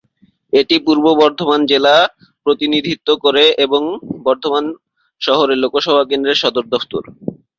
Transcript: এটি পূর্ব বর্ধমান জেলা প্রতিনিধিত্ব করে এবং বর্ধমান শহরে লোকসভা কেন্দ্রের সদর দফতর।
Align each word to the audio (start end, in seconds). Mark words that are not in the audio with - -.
এটি 0.53 0.75
পূর্ব 0.85 1.05
বর্ধমান 1.21 1.61
জেলা 1.71 1.95
প্রতিনিধিত্ব 2.45 3.09
করে 3.23 3.43
এবং 3.65 3.81
বর্ধমান 4.25 4.65
শহরে 5.21 5.55
লোকসভা 5.63 6.03
কেন্দ্রের 6.09 6.41
সদর 6.43 6.65
দফতর। 6.73 7.03